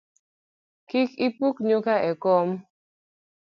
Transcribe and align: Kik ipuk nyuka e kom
Kik 0.89 1.11
ipuk 1.25 1.55
nyuka 1.67 1.95
e 2.09 2.11
kom 2.23 2.49